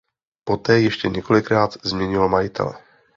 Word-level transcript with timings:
Poté 0.43 0.79
ještě 0.81 1.07
několikrát 1.09 1.73
změnilo 1.83 2.29
majitele. 2.29 2.73